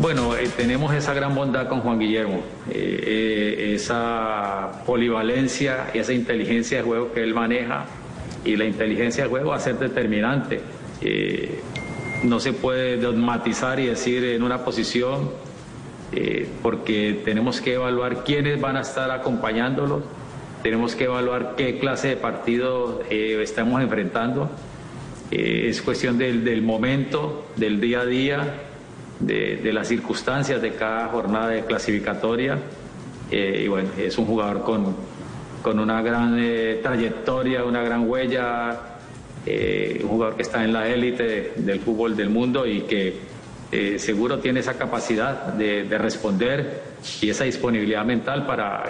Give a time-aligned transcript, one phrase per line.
[0.00, 6.78] Bueno, eh, tenemos esa gran bondad con Juan Guillermo, eh, eh, esa polivalencia esa inteligencia
[6.78, 7.86] de juego que él maneja
[8.44, 10.60] y la inteligencia de juego va a ser determinante.
[12.24, 15.30] No se puede dogmatizar y decir en una posición
[16.62, 20.02] porque tenemos que evaluar quiénes van a estar acompañándolos,
[20.62, 24.50] tenemos que evaluar qué clase de partido estamos enfrentando.
[25.30, 28.54] Es cuestión del momento, del día a día,
[29.20, 32.58] de, las circunstancias de cada jornada de clasificatoria.
[33.30, 34.94] Eh, y bueno, es un jugador con,
[35.62, 38.78] con una gran eh, trayectoria, una gran huella,
[39.44, 43.36] eh, un jugador que está en la élite del fútbol del mundo y que
[43.98, 46.82] seguro tiene esa capacidad de, de responder
[47.20, 48.84] y esa disponibilidad mental para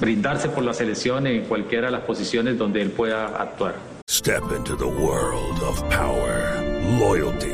[0.00, 3.74] brindarse por la selección en cualquiera de las posiciones donde él pueda actuar.
[4.06, 6.60] Step into the world of power,
[6.98, 7.53] loyalty,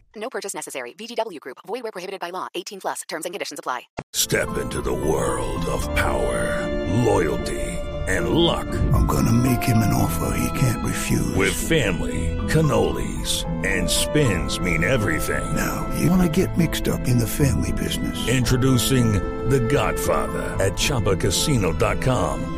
[0.21, 0.93] No purchase necessary.
[0.93, 1.57] VGW Group.
[1.67, 2.47] Void were prohibited by law.
[2.53, 3.01] 18 plus.
[3.09, 3.81] Terms and conditions apply.
[4.13, 6.67] Step into the world of power,
[7.03, 7.61] loyalty,
[8.07, 8.67] and luck.
[8.93, 11.35] I'm gonna make him an offer he can't refuse.
[11.35, 15.55] With family, cannolis, and spins mean everything.
[15.55, 18.27] now, you wanna get mixed up in the family business.
[18.27, 19.13] Introducing
[19.49, 22.57] The Godfather at ChumbaCasino.com.